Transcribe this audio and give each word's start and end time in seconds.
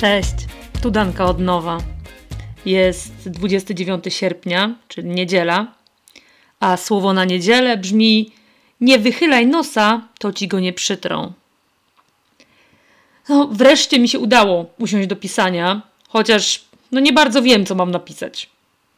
Cześć, 0.00 0.34
tu 0.82 0.90
Danka 0.90 1.24
od 1.24 1.38
nowa. 1.38 1.78
Jest 2.66 3.28
29 3.30 4.04
sierpnia, 4.08 4.74
czyli 4.88 5.08
niedziela, 5.08 5.66
a 6.60 6.76
słowo 6.76 7.12
na 7.12 7.24
niedzielę 7.24 7.76
brzmi 7.76 8.32
nie 8.80 8.98
wychylaj 8.98 9.46
nosa, 9.46 10.02
to 10.18 10.32
ci 10.32 10.48
go 10.48 10.60
nie 10.60 10.72
przytrą. 10.72 11.32
No, 13.28 13.48
wreszcie 13.52 13.98
mi 13.98 14.08
się 14.08 14.18
udało 14.18 14.66
usiąść 14.78 15.08
do 15.08 15.16
pisania, 15.16 15.82
chociaż 16.08 16.64
no 16.92 17.00
nie 17.00 17.12
bardzo 17.12 17.42
wiem, 17.42 17.66
co 17.66 17.74
mam 17.74 17.90
napisać. 17.90 18.48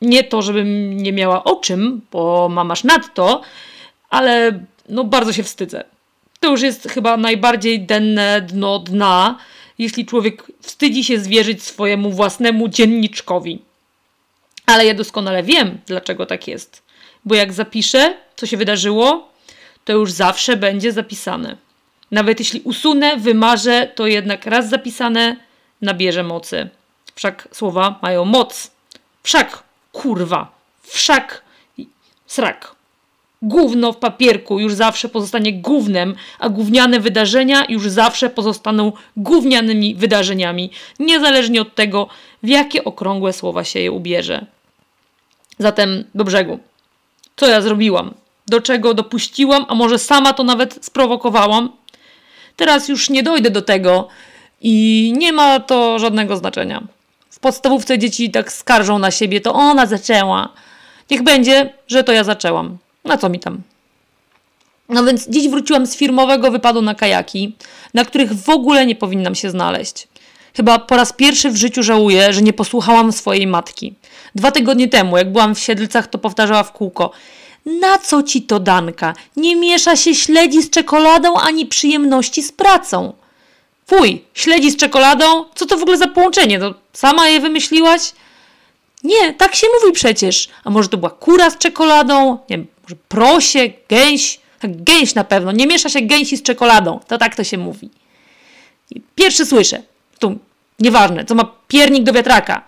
Nie 0.01 0.25
to, 0.25 0.43
żebym 0.43 0.97
nie 0.97 1.13
miała 1.13 1.45
o 1.45 1.57
czym, 1.57 2.01
bo 2.13 2.49
mam 2.49 2.71
aż 2.71 2.85
nadto, 2.85 3.43
ale 4.11 4.61
no 4.89 5.05
bardzo 5.05 5.33
się 5.33 5.43
wstydzę. 5.43 5.85
To 6.41 6.51
już 6.51 6.63
jest 6.63 6.89
chyba 6.89 7.17
najbardziej 7.17 7.81
denne 7.81 8.41
dno 8.41 8.79
dna, 8.79 9.39
jeśli 9.83 10.07
człowiek 10.07 10.47
wstydzi 10.61 11.05
się 11.05 11.19
zwierzyć 11.21 11.63
swojemu 11.63 12.11
własnemu 12.11 12.69
dzienniczkowi. 12.69 13.63
Ale 14.67 14.87
ja 14.87 14.95
doskonale 14.95 15.43
wiem, 15.43 15.79
dlaczego 15.87 16.27
tak 16.27 16.49
jest. 16.49 16.83
Bo 17.25 17.35
jak 17.35 17.53
zapiszę, 17.53 18.15
co 18.37 18.47
się 18.47 18.57
wydarzyło, 18.57 19.29
to 19.85 19.93
już 19.93 20.13
zawsze 20.13 20.57
będzie 20.57 20.93
zapisane. 20.93 21.57
Nawet 22.11 22.39
jeśli 22.39 22.61
usunę, 22.61 23.17
wymarzę, 23.17 23.93
to 23.95 24.07
jednak 24.07 24.47
raz 24.47 24.69
zapisane 24.69 25.37
nabierze 25.81 26.23
mocy. 26.23 26.69
Wszak 27.15 27.49
słowa 27.53 27.99
mają 28.03 28.25
moc. 28.25 28.71
Wszak, 29.23 29.63
kurwa, 29.93 30.53
wszak, 30.83 31.43
srak. 32.27 32.75
Gówno 33.43 33.93
w 33.93 33.97
papierku 33.97 34.59
już 34.59 34.75
zawsze 34.75 35.09
pozostanie 35.09 35.53
gównem, 35.53 36.15
a 36.39 36.49
gówniane 36.49 37.01
wydarzenia 37.01 37.65
już 37.69 37.89
zawsze 37.89 38.31
pozostaną 38.31 38.93
gównianymi 39.17 39.95
wydarzeniami, 39.95 40.71
niezależnie 40.99 41.63
od 41.63 41.75
tego, 41.75 42.09
w 42.43 42.49
jakie 42.49 42.85
okrągłe 42.85 43.33
słowa 43.33 43.65
się 43.65 43.81
je 43.81 43.93
ubierze. 43.93 44.47
Zatem 45.59 46.05
do 46.15 46.25
brzegu. 46.25 46.59
Co 47.37 47.47
ja 47.47 47.61
zrobiłam? 47.61 48.15
Do 48.47 48.61
czego 48.61 48.95
dopuściłam, 48.95 49.67
a 49.69 49.75
może 49.75 49.99
sama 49.99 50.33
to 50.33 50.45
nawet 50.45 50.85
sprowokowałam? 50.85 51.73
Teraz 52.57 52.89
już 52.89 53.11
nie 53.11 53.23
dojdę 53.23 53.51
do 53.51 53.63
tego 53.63 54.09
i 54.61 55.15
nie 55.17 55.33
ma 55.33 55.61
to 55.61 55.99
żadnego 55.99 56.37
znaczenia. 56.37 56.83
W 57.31 57.39
podstawówce 57.39 57.99
dzieci 57.99 58.31
tak 58.31 58.53
skarżą 58.53 58.99
na 58.99 59.11
siebie, 59.11 59.41
to 59.41 59.55
ona 59.55 59.87
zaczęła. 59.87 60.49
Niech 61.11 61.23
będzie, 61.23 61.75
że 61.87 62.05
to 62.05 62.13
ja 62.13 62.25
zaczęłam. 62.25 62.79
Na 63.05 63.19
co 63.19 63.29
mi 63.29 63.41
tam? 63.41 63.63
No 64.89 65.05
więc 65.05 65.29
dziś 65.29 65.49
wróciłam 65.49 65.87
z 65.87 65.97
firmowego 65.97 66.51
wypadu 66.51 66.83
na 66.83 66.95
kajaki, 66.95 67.57
na 67.95 68.05
których 68.05 68.33
w 68.33 68.49
ogóle 68.49 68.87
nie 68.87 68.97
powinnam 68.97 69.35
się 69.35 69.51
znaleźć. 69.51 70.09
Chyba 70.57 70.79
po 70.79 70.97
raz 70.97 71.13
pierwszy 71.13 71.51
w 71.51 71.57
życiu 71.57 71.83
żałuję, 71.83 72.33
że 72.33 72.43
nie 72.43 72.53
posłuchałam 72.53 73.13
swojej 73.13 73.47
matki. 73.47 73.95
Dwa 74.35 74.51
tygodnie 74.51 74.89
temu, 74.89 75.17
jak 75.19 75.33
byłam 75.33 75.55
w 75.55 75.59
Siedlcach, 75.59 76.07
to 76.07 76.19
powtarzała 76.19 76.63
w 76.63 76.73
kółko. 76.73 77.11
Na 77.67 77.99
co 77.99 78.23
ci 78.23 78.43
to, 78.43 78.61
Danka? 78.61 79.15
Nie 79.37 79.57
miesza 79.57 79.97
się 79.97 80.15
śledzi 80.15 80.63
z 80.63 80.71
czekoladą 80.71 81.35
ani 81.37 81.67
przyjemności 81.67 82.43
z 82.43 82.53
pracą. 82.53 83.13
Fuj, 83.87 84.25
śledzi 84.35 84.71
z 84.71 84.77
czekoladą? 84.77 85.45
Co 85.55 85.67
to 85.67 85.79
w 85.79 85.83
ogóle 85.83 85.99
za 85.99 86.07
połączenie? 86.09 86.59
To 86.59 86.75
sama 86.93 87.29
je 87.29 87.41
wymyśliłaś? 87.41 88.13
Nie, 89.05 89.33
tak 89.33 89.55
się 89.55 89.67
mówi 89.81 89.93
przecież. 89.93 90.49
A 90.65 90.71
może 90.71 90.89
to 90.89 90.97
była 90.97 91.11
kura 91.11 91.51
z 91.51 91.59
czekoladą? 91.59 92.39
Nie 92.51 92.57
wiem, 92.57 92.67
może 92.83 92.97
prosie, 93.09 93.71
gęś? 93.89 94.41
Tak, 94.61 94.85
gęś 94.85 95.15
na 95.15 95.25
pewno. 95.25 95.53
Nie 95.53 95.67
miesza 95.67 95.89
się 95.89 96.01
gęsi 96.01 96.37
z 96.37 96.43
czekoladą. 96.43 97.01
To 97.07 97.19
tak 97.19 97.37
to 97.37 97.45
się 97.45 97.59
mówi. 97.59 97.91
Pierwszy 99.15 99.47
słyszę. 99.47 99.83
Tu, 100.19 100.39
nieważne, 100.79 101.25
co 101.25 101.35
ma 101.35 101.53
piernik 101.69 102.03
do 102.03 102.13
wiatraka. 102.13 102.65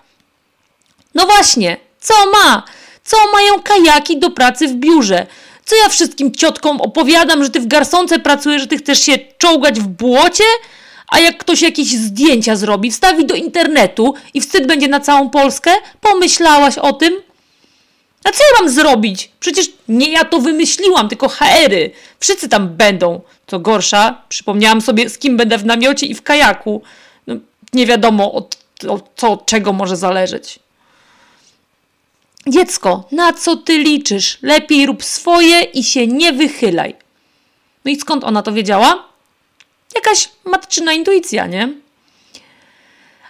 No 1.15 1.27
właśnie, 1.27 1.77
co 2.01 2.15
ma? 2.31 2.63
Co 3.05 3.17
mają 3.33 3.63
kajaki 3.63 4.19
do 4.19 4.31
pracy 4.31 4.69
w 4.69 4.75
biurze? 4.75 5.27
Co 5.65 5.77
ja 5.77 5.89
wszystkim 5.89 6.35
ciotkom 6.35 6.81
opowiadam, 6.81 7.45
że 7.45 7.51
ty 7.51 7.61
w 7.61 7.67
garsonce 7.67 8.19
pracujesz, 8.19 8.63
że 8.63 8.69
ty 8.69 8.77
chcesz 8.77 9.01
się 9.03 9.19
czołgać 9.39 9.81
w 9.81 9.87
błocie? 9.87 10.45
A 11.09 11.19
jak 11.19 11.39
ktoś 11.39 11.63
jakieś 11.63 11.89
zdjęcia 11.89 12.57
zrobi, 12.57 12.91
wstawi 12.91 13.27
do 13.27 13.35
internetu 13.35 14.15
i 14.35 14.41
wstyd 14.41 14.67
będzie 14.67 14.89
na 14.89 15.01
całą 15.01 15.31
Polskę? 15.31 15.71
Pomyślałaś 16.01 16.79
o 16.79 16.93
tym? 16.93 17.15
A 18.25 18.31
co 18.33 18.45
ja 18.45 18.61
mam 18.61 18.71
zrobić? 18.71 19.31
Przecież 19.41 19.71
nie 19.89 20.13
ja 20.13 20.25
to 20.25 20.41
wymyśliłam, 20.41 21.09
tylko 21.09 21.29
HR-y. 21.29 21.91
Wszyscy 22.21 22.49
tam 22.49 22.69
będą. 22.69 23.21
Co 23.47 23.59
gorsza, 23.61 24.23
przypomniałam 24.29 24.81
sobie, 24.81 25.11
z 25.11 25.19
kim 25.19 25.37
będę 25.37 25.59
w 25.59 25.65
namiocie 25.65 26.07
i 26.07 26.15
w 26.15 26.23
kajaku. 26.23 26.83
No, 27.27 27.35
nie 27.73 27.87
wiadomo, 27.87 28.33
od, 28.33 28.59
od, 28.89 29.11
co 29.17 29.33
od 29.33 29.47
czego 29.47 29.73
może 29.73 29.97
zależeć. 29.97 30.59
Dziecko, 32.47 33.09
na 33.13 33.33
co 33.33 33.57
ty 33.57 33.79
liczysz? 33.79 34.39
Lepiej 34.43 34.87
rób 34.87 35.05
swoje 35.05 35.61
i 35.61 35.85
się 35.85 36.07
nie 36.07 36.33
wychylaj. 36.33 36.95
No 37.85 37.91
i 37.91 37.97
skąd 37.97 38.25
ona 38.25 38.43
to 38.43 38.53
wiedziała? 38.53 39.09
Jakaś 39.95 40.29
matczyna 40.45 40.93
intuicja, 40.93 41.47
nie? 41.47 41.73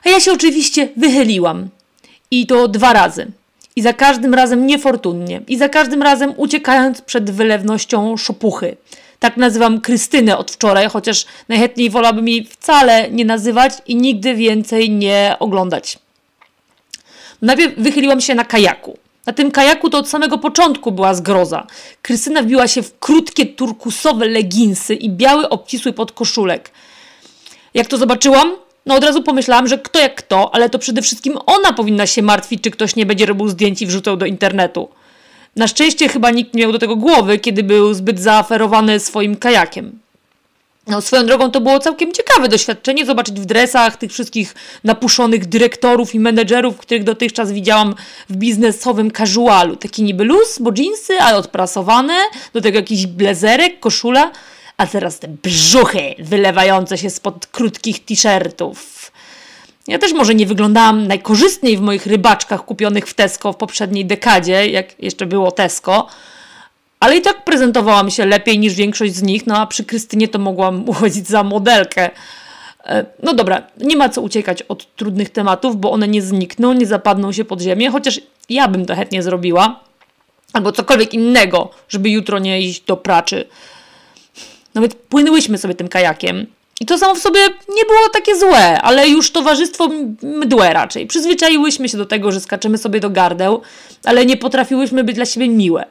A 0.04 0.08
ja 0.08 0.20
się 0.20 0.32
oczywiście 0.32 0.88
wychyliłam. 0.96 1.68
I 2.30 2.46
to 2.46 2.68
dwa 2.68 2.92
razy. 2.92 3.32
I 3.76 3.82
za 3.82 3.92
każdym 3.92 4.34
razem 4.34 4.66
niefortunnie. 4.66 5.40
I 5.48 5.58
za 5.58 5.68
każdym 5.68 6.02
razem 6.02 6.34
uciekając 6.36 7.02
przed 7.02 7.30
wylewnością 7.30 8.16
szopuchy. 8.16 8.76
Tak 9.18 9.36
nazywam 9.36 9.80
Krystynę 9.80 10.38
od 10.38 10.50
wczoraj, 10.50 10.88
chociaż 10.88 11.26
najchętniej 11.48 11.90
wolałabym 11.90 12.28
jej 12.28 12.44
wcale 12.44 13.10
nie 13.10 13.24
nazywać 13.24 13.72
i 13.86 13.96
nigdy 13.96 14.34
więcej 14.34 14.90
nie 14.90 15.36
oglądać. 15.40 15.98
Najpierw 17.42 17.74
wychyliłam 17.78 18.20
się 18.20 18.34
na 18.34 18.44
kajaku. 18.44 18.98
Na 19.26 19.32
tym 19.32 19.50
kajaku 19.50 19.90
to 19.90 19.98
od 19.98 20.08
samego 20.08 20.38
początku 20.38 20.92
była 20.92 21.14
zgroza. 21.14 21.66
Krystyna 22.02 22.42
wbiła 22.42 22.68
się 22.68 22.82
w 22.82 22.98
krótkie 22.98 23.46
turkusowe 23.46 24.28
leginsy 24.28 24.94
i 24.94 25.10
biały 25.10 25.48
obcisły 25.48 25.92
podkoszulek. 25.92 26.70
Jak 27.74 27.86
to 27.86 27.96
zobaczyłam, 27.96 28.56
no 28.86 28.94
od 28.94 29.04
razu 29.04 29.22
pomyślałam, 29.22 29.68
że 29.68 29.78
kto 29.78 29.98
jak 29.98 30.14
kto, 30.14 30.54
ale 30.54 30.70
to 30.70 30.78
przede 30.78 31.02
wszystkim 31.02 31.38
ona 31.46 31.72
powinna 31.72 32.06
się 32.06 32.22
martwić, 32.22 32.62
czy 32.62 32.70
ktoś 32.70 32.96
nie 32.96 33.06
będzie 33.06 33.26
robił 33.26 33.48
zdjęć 33.48 33.82
i 33.82 33.86
wrzucał 33.86 34.16
do 34.16 34.26
internetu. 34.26 34.88
Na 35.56 35.68
szczęście 35.68 36.08
chyba 36.08 36.30
nikt 36.30 36.54
nie 36.54 36.62
miał 36.62 36.72
do 36.72 36.78
tego 36.78 36.96
głowy, 36.96 37.38
kiedy 37.38 37.62
był 37.62 37.94
zbyt 37.94 38.20
zaaferowany 38.20 39.00
swoim 39.00 39.36
kajakiem. 39.36 39.98
No, 40.86 41.00
swoją 41.00 41.26
drogą 41.26 41.50
to 41.50 41.60
było 41.60 41.78
całkiem 41.78 42.12
ciekawe 42.12 42.48
doświadczenie 42.48 43.06
zobaczyć 43.06 43.40
w 43.40 43.44
dresach 43.44 43.96
tych 43.96 44.12
wszystkich 44.12 44.54
napuszonych 44.84 45.46
dyrektorów 45.46 46.14
i 46.14 46.20
menedżerów, 46.20 46.78
których 46.78 47.04
dotychczas 47.04 47.52
widziałam 47.52 47.94
w 48.28 48.36
biznesowym 48.36 49.10
casualu. 49.10 49.76
Taki 49.76 50.02
niby 50.02 50.24
luz, 50.24 50.58
bo 50.60 50.72
dżinsy, 50.72 51.20
ale 51.20 51.36
odprasowane, 51.36 52.14
do 52.52 52.60
tego 52.60 52.78
jakiś 52.78 53.06
blazerek, 53.06 53.80
koszula, 53.80 54.30
a 54.76 54.86
teraz 54.86 55.18
te 55.18 55.28
brzuchy 55.28 56.14
wylewające 56.18 56.98
się 56.98 57.10
spod 57.10 57.46
krótkich 57.46 58.04
t-shirtów. 58.04 59.12
Ja 59.88 59.98
też 59.98 60.12
może 60.12 60.34
nie 60.34 60.46
wyglądałam 60.46 61.06
najkorzystniej 61.06 61.76
w 61.76 61.80
moich 61.80 62.06
rybaczkach 62.06 62.64
kupionych 62.64 63.06
w 63.06 63.14
Tesco 63.14 63.52
w 63.52 63.56
poprzedniej 63.56 64.06
dekadzie, 64.06 64.68
jak 64.68 65.02
jeszcze 65.02 65.26
było 65.26 65.52
Tesco, 65.52 66.06
ale 67.00 67.16
i 67.16 67.20
tak 67.20 67.44
prezentowałam 67.44 68.10
się 68.10 68.26
lepiej 68.26 68.58
niż 68.58 68.74
większość 68.74 69.14
z 69.14 69.22
nich, 69.22 69.46
no 69.46 69.58
a 69.58 69.66
przy 69.66 69.84
Krystynie 69.84 70.28
to 70.28 70.38
mogłam 70.38 70.84
uchodzić 70.88 71.28
za 71.28 71.42
modelkę. 71.42 72.10
E, 72.84 73.06
no 73.22 73.34
dobra, 73.34 73.62
nie 73.78 73.96
ma 73.96 74.08
co 74.08 74.20
uciekać 74.20 74.62
od 74.62 74.96
trudnych 74.96 75.30
tematów, 75.30 75.76
bo 75.76 75.92
one 75.92 76.08
nie 76.08 76.22
znikną, 76.22 76.72
nie 76.72 76.86
zapadną 76.86 77.32
się 77.32 77.44
pod 77.44 77.60
ziemię, 77.60 77.90
chociaż 77.90 78.20
ja 78.48 78.68
bym 78.68 78.86
to 78.86 78.94
chętnie 78.94 79.22
zrobiła. 79.22 79.80
Albo 80.52 80.72
cokolwiek 80.72 81.14
innego, 81.14 81.70
żeby 81.88 82.10
jutro 82.10 82.38
nie 82.38 82.60
iść 82.60 82.80
do 82.80 82.96
pracy. 82.96 83.44
Nawet 84.74 84.94
płynęłyśmy 84.94 85.58
sobie 85.58 85.74
tym 85.74 85.88
kajakiem. 85.88 86.46
I 86.80 86.86
to 86.86 86.98
samo 86.98 87.14
w 87.14 87.18
sobie 87.18 87.40
nie 87.68 87.84
było 87.84 88.08
takie 88.12 88.36
złe, 88.36 88.82
ale 88.82 89.08
już 89.08 89.30
towarzystwo 89.30 89.88
mdłe 90.22 90.72
raczej. 90.72 91.06
Przyzwyczaiłyśmy 91.06 91.88
się 91.88 91.98
do 91.98 92.06
tego, 92.06 92.32
że 92.32 92.40
skaczemy 92.40 92.78
sobie 92.78 93.00
do 93.00 93.10
gardeł, 93.10 93.62
ale 94.04 94.26
nie 94.26 94.36
potrafiłyśmy 94.36 95.04
być 95.04 95.16
dla 95.16 95.26
siebie 95.26 95.48
miłe 95.48 95.86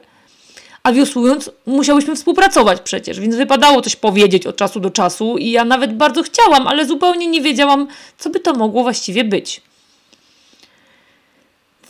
a 0.84 0.92
wiosłując 0.92 1.50
musiałyśmy 1.66 2.16
współpracować 2.16 2.80
przecież, 2.80 3.20
więc 3.20 3.36
wypadało 3.36 3.82
coś 3.82 3.96
powiedzieć 3.96 4.46
od 4.46 4.56
czasu 4.56 4.80
do 4.80 4.90
czasu 4.90 5.38
i 5.38 5.50
ja 5.50 5.64
nawet 5.64 5.96
bardzo 5.96 6.22
chciałam, 6.22 6.66
ale 6.66 6.86
zupełnie 6.86 7.26
nie 7.26 7.40
wiedziałam, 7.40 7.88
co 8.18 8.30
by 8.30 8.40
to 8.40 8.54
mogło 8.54 8.82
właściwie 8.82 9.24
być. 9.24 9.62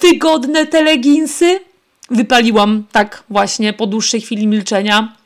Wygodne 0.01 0.67
te 0.67 0.83
leginsy? 0.83 1.61
Wypaliłam 2.11 2.85
tak 2.93 3.25
właśnie 3.31 3.73
po 3.73 3.87
dłuższej 3.87 4.21
chwili 4.21 4.47
milczenia. 4.47 5.17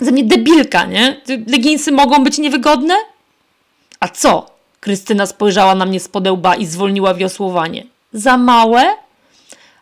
Za 0.00 0.10
mnie 0.10 0.24
debilka, 0.24 0.84
nie? 0.84 1.20
Leginsy 1.46 1.92
mogą 1.92 2.24
być 2.24 2.38
niewygodne? 2.38 2.94
A 4.00 4.08
co? 4.08 4.50
Krystyna 4.80 5.26
spojrzała 5.26 5.74
na 5.74 5.86
mnie 5.86 6.00
z 6.00 6.08
podełba 6.08 6.54
i 6.54 6.66
zwolniła 6.66 7.14
wiosłowanie. 7.14 7.86
Za 8.12 8.36
małe? 8.36 8.96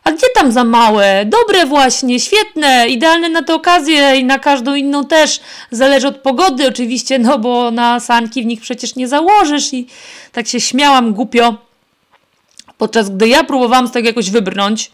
A 0.03 0.11
gdzie 0.11 0.27
tam 0.35 0.51
za 0.51 0.63
małe? 0.63 1.25
Dobre 1.25 1.65
właśnie, 1.65 2.19
świetne, 2.19 2.87
idealne 2.87 3.29
na 3.29 3.43
tę 3.43 3.55
okazję 3.55 4.15
i 4.15 4.23
na 4.23 4.39
każdą 4.39 4.75
inną 4.75 5.05
też. 5.05 5.39
Zależy 5.71 6.07
od 6.07 6.17
pogody 6.17 6.67
oczywiście, 6.67 7.19
no 7.19 7.39
bo 7.39 7.71
na 7.71 7.99
sanki 7.99 8.43
w 8.43 8.45
nich 8.45 8.61
przecież 8.61 8.95
nie 8.95 9.07
założysz 9.07 9.73
i 9.73 9.87
tak 10.31 10.47
się 10.47 10.61
śmiałam 10.61 11.13
głupio. 11.13 11.55
Podczas 12.77 13.09
gdy 13.09 13.27
ja 13.27 13.43
próbowałam 13.43 13.87
z 13.87 13.91
tego 13.91 14.07
jakoś 14.07 14.29
wybrnąć, 14.29 14.91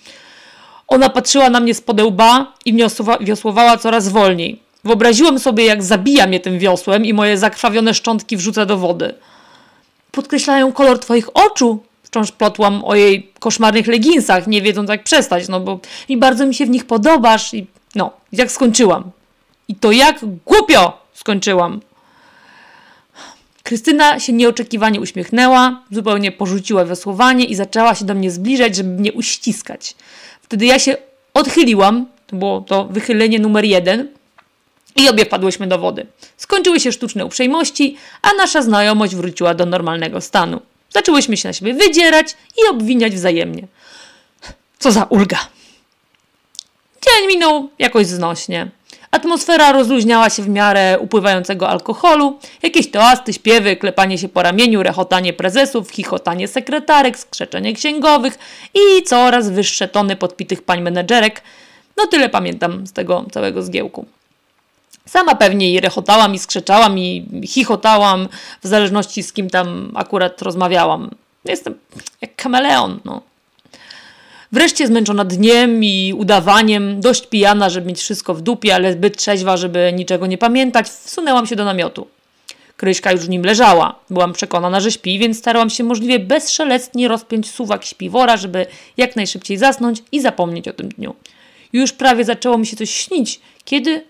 ona 0.87 1.09
patrzyła 1.09 1.49
na 1.49 1.59
mnie 1.59 1.73
z 1.73 1.81
podełba 1.81 2.53
i 2.65 2.75
wiosłowała 3.21 3.77
coraz 3.77 4.09
wolniej. 4.09 4.64
Wyobraziłem 4.85 5.39
sobie, 5.39 5.65
jak 5.65 5.83
zabija 5.83 6.27
mnie 6.27 6.39
tym 6.39 6.59
wiosłem 6.59 7.05
i 7.05 7.13
moje 7.13 7.37
zakrwawione 7.37 7.93
szczątki 7.93 8.37
wrzuca 8.37 8.65
do 8.65 8.77
wody. 8.77 9.13
Podkreślają 10.11 10.71
kolor 10.71 10.99
twoich 10.99 11.37
oczu, 11.37 11.83
wciąż 12.03 12.31
plotłam 12.31 12.85
o 12.85 12.95
jej 12.95 13.31
koszmarnych 13.39 13.87
leginsach, 13.87 14.47
nie 14.47 14.61
wiedząc 14.61 14.89
jak 14.89 15.03
przestać, 15.03 15.47
no 15.47 15.59
bo 15.59 15.79
i 16.09 16.17
bardzo 16.17 16.45
mi 16.45 16.55
się 16.55 16.65
w 16.65 16.69
nich 16.69 16.85
podobasz 16.85 17.53
i 17.53 17.67
no, 17.95 18.11
jak 18.31 18.51
skończyłam. 18.51 19.11
I 19.67 19.75
to 19.75 19.91
jak 19.91 20.19
głupio 20.45 20.97
skończyłam. 21.13 21.81
Krystyna 23.63 24.19
się 24.19 24.33
nieoczekiwanie 24.33 25.01
uśmiechnęła, 25.01 25.81
zupełnie 25.91 26.31
porzuciła 26.31 26.83
wesłowanie 26.83 27.45
i 27.45 27.55
zaczęła 27.55 27.95
się 27.95 28.05
do 28.05 28.15
mnie 28.15 28.31
zbliżać, 28.31 28.75
żeby 28.75 28.89
mnie 28.89 29.13
uściskać. 29.13 29.95
Wtedy 30.41 30.65
ja 30.65 30.79
się 30.79 30.97
odchyliłam, 31.33 32.05
to 32.27 32.35
było 32.35 32.61
to 32.61 32.85
wychylenie 32.85 33.39
numer 33.39 33.65
jeden, 33.65 34.07
i 34.95 35.09
obie 35.09 35.25
padłyśmy 35.25 35.67
do 35.67 35.77
wody. 35.79 36.05
Skończyły 36.37 36.79
się 36.79 36.91
sztuczne 36.91 37.25
uprzejmości, 37.25 37.97
a 38.21 38.33
nasza 38.33 38.61
znajomość 38.61 39.15
wróciła 39.15 39.53
do 39.53 39.65
normalnego 39.65 40.21
stanu. 40.21 40.61
Zaczęłyśmy 40.89 41.37
się 41.37 41.49
na 41.49 41.53
siebie 41.53 41.73
wydzierać 41.73 42.35
i 42.57 42.69
obwiniać 42.69 43.13
wzajemnie. 43.13 43.67
Co 44.79 44.91
za 44.91 45.03
ulga! 45.03 45.37
Dzień 47.05 47.27
minął 47.27 47.69
jakoś 47.79 48.07
znośnie. 48.07 48.67
Atmosfera 49.11 49.71
rozluźniała 49.71 50.29
się 50.29 50.43
w 50.43 50.49
miarę 50.49 50.99
upływającego 50.99 51.69
alkoholu. 51.69 52.39
Jakieś 52.63 52.91
toasty, 52.91 53.33
śpiewy, 53.33 53.75
klepanie 53.75 54.17
się 54.17 54.29
po 54.29 54.43
ramieniu, 54.43 54.83
rechotanie 54.83 55.33
prezesów, 55.33 55.91
chichotanie 55.91 56.47
sekretarek, 56.47 57.19
skrzeczenie 57.19 57.73
księgowych 57.73 58.37
i 58.73 59.03
coraz 59.03 59.49
wyższe 59.49 59.87
tony 59.87 60.15
podpitych 60.15 60.63
pań 60.63 60.81
menedżerek. 60.81 61.41
No 61.97 62.07
tyle 62.07 62.29
pamiętam 62.29 62.87
z 62.87 62.93
tego 62.93 63.25
całego 63.31 63.63
zgiełku. 63.63 64.05
Sama 65.09 65.35
pewnie 65.35 65.71
i 65.71 65.79
rechotałam, 65.79 66.35
i 66.35 66.39
skrzeczałam, 66.39 66.99
i 66.99 67.25
chichotałam, 67.47 68.27
w 68.63 68.67
zależności 68.67 69.23
z 69.23 69.33
kim 69.33 69.49
tam 69.49 69.91
akurat 69.95 70.41
rozmawiałam. 70.41 71.09
Jestem 71.45 71.75
jak 72.21 72.35
kameleon, 72.35 72.99
no. 73.05 73.21
Wreszcie 74.51 74.87
zmęczona 74.87 75.25
dniem 75.25 75.83
i 75.83 76.13
udawaniem, 76.17 77.01
dość 77.01 77.27
pijana, 77.27 77.69
żeby 77.69 77.87
mieć 77.87 77.99
wszystko 77.99 78.33
w 78.33 78.41
dupie, 78.41 78.75
ale 78.75 78.93
zbyt 78.93 79.17
trzeźwa, 79.17 79.57
żeby 79.57 79.93
niczego 79.95 80.27
nie 80.27 80.37
pamiętać, 80.37 80.89
wsunęłam 80.89 81.47
się 81.47 81.55
do 81.55 81.65
namiotu. 81.65 82.07
Kryśka 82.77 83.11
już 83.11 83.21
w 83.21 83.29
nim 83.29 83.43
leżała. 83.43 83.95
Byłam 84.09 84.33
przekonana, 84.33 84.79
że 84.79 84.91
śpi, 84.91 85.19
więc 85.19 85.37
starałam 85.37 85.69
się 85.69 85.83
możliwie 85.83 86.19
bezszelecnie 86.19 87.07
rozpiąć 87.07 87.51
suwak 87.51 87.85
śpiwora, 87.85 88.37
żeby 88.37 88.65
jak 88.97 89.15
najszybciej 89.15 89.57
zasnąć 89.57 90.03
i 90.11 90.21
zapomnieć 90.21 90.67
o 90.67 90.73
tym 90.73 90.89
dniu. 90.89 91.15
Już 91.73 91.93
prawie 91.93 92.25
zaczęło 92.25 92.57
mi 92.57 92.67
się 92.67 92.77
coś 92.77 92.89
śnić, 92.89 93.39
kiedy 93.65 94.03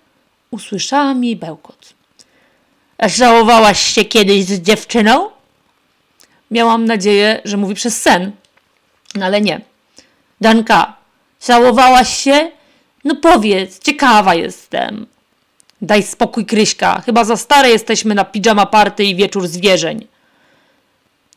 usłyszałam 0.52 1.24
jej 1.24 1.36
bełkot. 1.36 1.94
Żałowałaś 3.00 3.80
się 3.80 4.06
kiedyś 4.06 4.46
z 4.46 4.62
dziewczyną? 4.62 5.30
Miałam 6.52 6.86
nadzieję, 6.86 7.42
że 7.46 7.58
mówi 7.58 7.76
przez 7.76 8.02
sen, 8.02 8.32
no 9.16 9.26
ale 9.26 9.42
nie. 9.42 9.62
Danka, 10.42 10.94
żałowałaś 11.48 12.18
się? 12.18 12.52
No 13.04 13.16
powiedz, 13.16 13.80
ciekawa 13.80 14.36
jestem. 14.36 15.08
Daj 15.82 16.04
spokój, 16.04 16.46
Kryśka. 16.46 17.02
Chyba 17.06 17.24
za 17.24 17.38
stare 17.38 17.70
jesteśmy 17.70 18.16
na 18.16 18.26
pijama 18.26 18.66
party 18.66 19.04
i 19.04 19.16
wieczór 19.16 19.48
zwierzeń. 19.48 20.08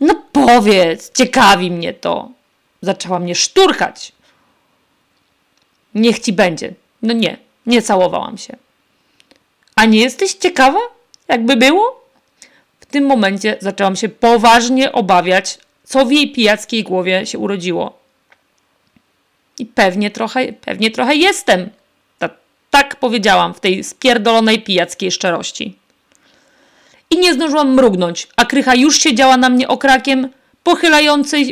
No 0.00 0.22
powiedz, 0.32 1.12
ciekawi 1.12 1.70
mnie 1.70 1.94
to. 1.94 2.28
Zaczęła 2.82 3.19
mnie 3.19 3.34
szturchać. 3.34 4.12
Niech 5.94 6.19
ci 6.19 6.32
będzie. 6.32 6.75
No 7.02 7.12
nie, 7.12 7.37
nie 7.66 7.82
całowałam 7.82 8.38
się. 8.38 8.56
A 9.79 9.85
nie 9.85 10.01
jesteś 10.01 10.35
ciekawa, 10.35 10.79
jakby 11.29 11.57
było? 11.57 12.05
W 12.81 12.87
tym 12.87 13.07
momencie 13.07 13.57
zaczęłam 13.61 13.97
się 13.97 14.09
poważnie 14.09 14.93
obawiać, 14.93 15.59
co 15.85 16.07
w 16.07 16.13
jej 16.13 16.33
pijackiej 16.33 16.83
głowie 16.83 17.27
się 17.27 17.39
urodziło. 17.39 17.99
I 19.59 19.67
pewnie 19.67 20.11
trochę, 20.11 20.53
pewnie 20.53 20.91
trochę 20.91 21.15
jestem. 21.15 21.71
Ta, 22.19 22.31
tak 22.71 22.97
powiedziałam 22.97 23.55
w 23.55 23.61
tej 23.61 23.85
spierdolonej 23.85 24.63
pijackiej 24.63 25.13
szczerości. 25.13 25.77
I 27.11 27.19
nie 27.19 27.35
zdążyłam 27.35 27.75
mrugnąć, 27.75 28.29
a 28.37 28.45
krycha 28.45 28.75
już 28.75 28.99
siedziała 28.99 29.37
na 29.37 29.49
mnie 29.49 29.69
okrakiem, 29.69 30.29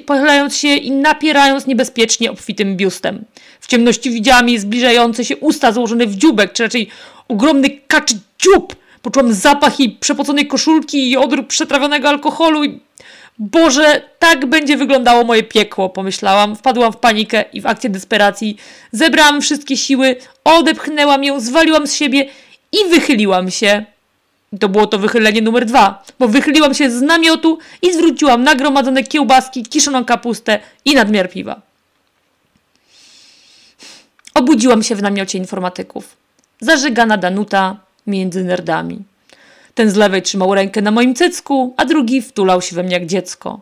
pochylając 0.06 0.56
się 0.56 0.68
i 0.68 0.90
napierając 0.90 1.66
niebezpiecznie 1.66 2.30
obfitym 2.30 2.76
biustem. 2.76 3.24
W 3.60 3.66
ciemności 3.66 4.10
widziałam 4.10 4.48
jej 4.48 4.58
zbliżające 4.58 5.24
się 5.24 5.36
usta 5.36 5.72
złożone 5.72 6.06
w 6.06 6.16
dziubek, 6.16 6.52
czy 6.52 6.62
raczej 6.62 6.88
ogromny 7.28 7.70
kaczy 7.86 8.14
dziób. 8.38 8.76
Poczułam 9.02 9.32
zapach 9.32 9.80
jej 9.80 9.90
przepoconej 9.90 10.46
koszulki 10.46 11.10
i 11.10 11.16
odór 11.16 11.46
przetrawionego 11.46 12.08
alkoholu 12.08 12.64
i 12.64 12.80
Boże, 13.38 14.02
tak 14.18 14.46
będzie 14.46 14.76
wyglądało 14.76 15.24
moje 15.24 15.42
piekło, 15.42 15.88
pomyślałam. 15.88 16.56
Wpadłam 16.56 16.92
w 16.92 16.96
panikę 16.96 17.44
i 17.52 17.60
w 17.60 17.66
akcie 17.66 17.88
desperacji 17.88 18.56
zebrałam 18.92 19.40
wszystkie 19.40 19.76
siły, 19.76 20.16
odepchnęłam 20.44 21.24
ją, 21.24 21.40
zwaliłam 21.40 21.86
z 21.86 21.94
siebie 21.94 22.28
i 22.72 22.90
wychyliłam 22.90 23.50
się. 23.50 23.84
To 24.60 24.68
było 24.68 24.86
to 24.86 24.98
wychylenie 24.98 25.42
numer 25.42 25.66
dwa, 25.66 26.04
bo 26.18 26.28
wychyliłam 26.28 26.74
się 26.74 26.90
z 26.90 27.02
namiotu 27.02 27.58
i 27.82 27.92
zwróciłam 27.92 28.42
nagromadzone 28.42 29.02
kiełbaski, 29.02 29.62
kiszoną 29.62 30.04
kapustę 30.04 30.58
i 30.84 30.94
nadmiar 30.94 31.30
piwa. 31.30 31.60
Obudziłam 34.34 34.82
się 34.82 34.94
w 34.94 35.02
namiocie 35.02 35.38
informatyków. 35.38 36.16
Zażegana 36.60 37.16
Danuta 37.16 37.76
między 38.06 38.44
nerdami. 38.44 38.98
Ten 39.74 39.90
z 39.90 39.96
lewej 39.96 40.22
trzymał 40.22 40.54
rękę 40.54 40.82
na 40.82 40.90
moim 40.90 41.14
cycku, 41.14 41.74
a 41.76 41.84
drugi 41.84 42.22
wtulał 42.22 42.62
się 42.62 42.76
we 42.76 42.82
mnie 42.82 42.92
jak 42.92 43.06
dziecko. 43.06 43.60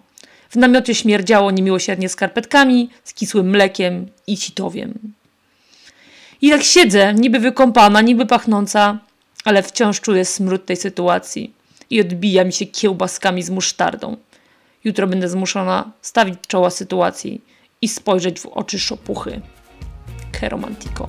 W 0.51 0.57
namiocie 0.57 0.95
śmierdziało 0.95 1.51
niemiłosiernie 1.51 2.09
skarpetkami, 2.09 2.91
z 3.05 3.15
kisłym 3.15 3.51
mlekiem 3.51 4.07
i 4.27 4.37
citowiem. 4.37 4.95
I 6.43 6.51
tak 6.51 6.63
siedzę, 6.63 7.15
niby 7.15 7.39
wykąpana, 7.39 8.01
niby 8.01 8.27
pachnąca, 8.27 8.99
ale 9.44 9.63
wciąż 9.63 10.01
czuję 10.01 10.24
smród 10.24 10.67
tej 10.67 10.77
sytuacji 10.77 11.55
i 11.91 12.01
odbija 12.01 12.44
mi 12.44 12.53
się 12.53 12.67
kiełbaskami 12.67 13.43
z 13.43 13.51
musztardą. 13.51 14.17
Jutro 14.84 15.06
będę 15.06 15.29
zmuszona 15.29 15.93
stawić 16.03 16.39
czoła 16.48 16.70
sytuacji 16.70 17.41
i 17.82 17.89
spojrzeć 17.89 18.41
w 18.41 18.46
oczy 18.46 18.79
szopuchy. 18.79 19.41
Que 20.32 20.48
romantico. 20.48 21.08